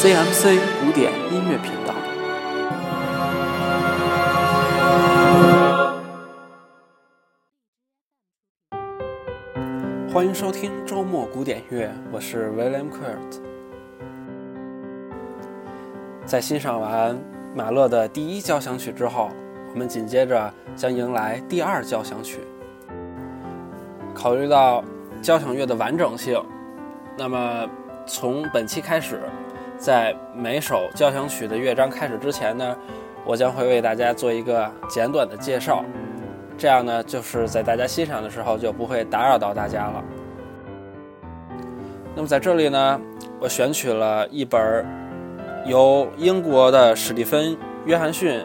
[0.00, 1.92] CMC 古典音乐频道。
[10.08, 13.40] 欢迎收听周末古典乐，我是 William q u i r t。
[16.24, 17.18] 在欣赏完
[17.52, 19.30] 马勒的第一交响曲之后，
[19.72, 22.38] 我们紧接着将迎来第二交响曲。
[24.14, 24.84] 考虑到
[25.20, 26.40] 交响乐的完整性，
[27.16, 27.68] 那么
[28.06, 29.20] 从本期开始，
[29.78, 32.76] 在每首交响曲的乐章开始之前呢，
[33.24, 35.84] 我将会为大家做一个简短的介绍。
[36.56, 40.04] 这样呢，就是在大家欣赏的时候就不会打扰到大家了。
[42.16, 43.00] 那么在这里呢，
[43.38, 44.84] 我选取了一本
[45.64, 47.52] 由英国的史蒂芬·
[47.86, 48.44] 约翰逊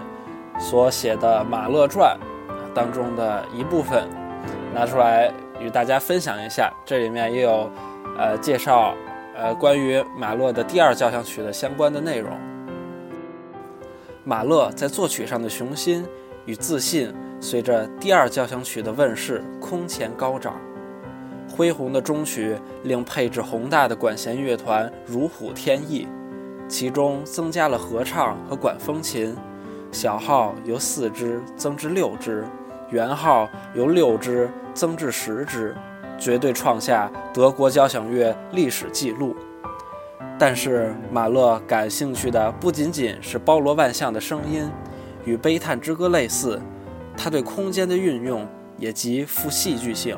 [0.60, 2.16] 所写的《马勒传》
[2.76, 4.08] 当中的一部分，
[4.72, 6.72] 拿出来与大家分享一下。
[6.86, 7.68] 这里面也有
[8.20, 8.94] 呃介绍
[9.35, 12.31] 呃关于马勒的第二交响曲的相关的内容。
[14.23, 16.05] 马勒在作曲上的雄心
[16.45, 17.13] 与自信。
[17.41, 20.55] 随着第二交响曲的问世，空前高涨。
[21.49, 26.07] 恢宏的中曲令配置宏大的管弦乐团如虎添翼，
[26.70, 29.35] 其中增加了合唱和管风琴，
[29.91, 32.45] 小号由四支增至六支，
[32.91, 35.76] 圆号由六支增至十支，
[36.18, 39.36] 绝对创下德国交响乐历史记录。
[40.40, 44.70] 但是，马勒感兴趣的不仅仅是包罗万象的声音，
[45.26, 46.62] 与《悲叹之歌》类似。
[47.16, 48.46] 他对空间的运用
[48.78, 50.18] 也极富戏剧性，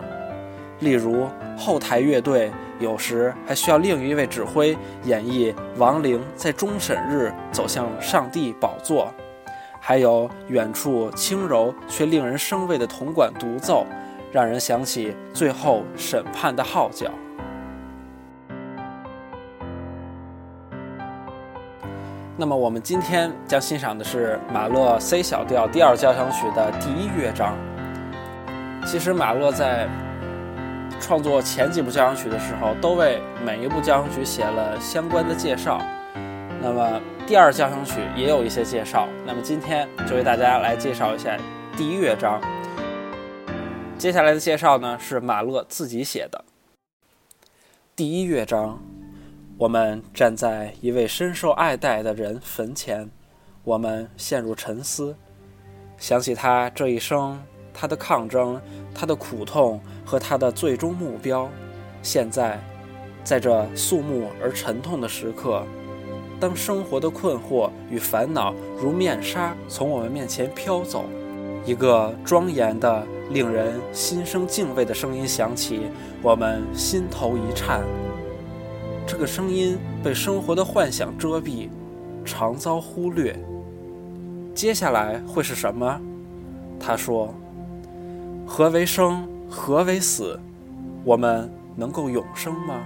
[0.80, 9.14] 例如后台乐队有时还需要另一位指挥演绎亡灵在终审日走向上帝宝座，
[9.82, 13.86] 还有远处轻柔却令人生畏的铜管独奏，
[14.36, 17.10] 让人想起最后审判的号角。
[22.36, 27.56] 那么我们今天将欣赏的是马勒 C 小调第二交响曲的第一乐章。
[28.86, 29.88] 其实马勒在
[31.00, 35.82] 创作前几部交响曲的时候，都为每一部交响曲写了相关的介绍。
[36.62, 39.08] 那么第二交响曲也有一些介绍。
[39.26, 41.38] 那么今天就为大家来介绍一下
[41.78, 42.42] 第一乐章。
[44.06, 46.46] 接下来的介绍呢是马勒自己写的
[47.96, 48.80] 第一乐章。
[49.58, 53.10] 我们站在一位深受爱戴的人坟前，
[53.64, 55.16] 我们陷入沉思，
[55.98, 57.44] 想起他这一生，
[57.74, 58.62] 他的抗争，
[58.94, 61.50] 他的苦痛和他的最终目标。
[62.04, 62.64] 现在，
[63.24, 65.66] 在这肃穆而沉痛的时刻，
[66.40, 71.06] 当生活的困惑与烦恼如面纱从我们面前飘走，
[71.66, 75.82] 一个庄严的、令人心生敬畏的声音响起，
[76.22, 77.82] 我们心头一颤。
[79.08, 81.70] 这个声音被生活的幻想遮蔽，
[82.24, 83.36] 常遭忽略。
[84.54, 86.00] 接下来会是什么？
[86.80, 87.34] 他说
[88.46, 89.28] ：“何为生？
[89.50, 90.40] 何为死？
[91.04, 92.80] 我们能够永生吗？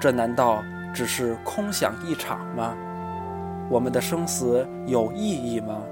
[0.00, 0.62] 这难道
[0.94, 2.74] 只是空想一场吗？
[3.68, 5.82] 我们的生死有意义吗？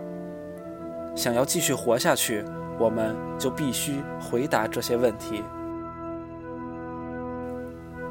[1.14, 2.44] 想要继续活下去，
[2.78, 5.42] 我们就必须回答这些问题。”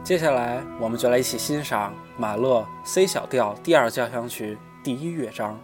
[0.03, 5.59] 接下来，我们就来一起欣赏马勒 C 小调第二交响曲第一乐章。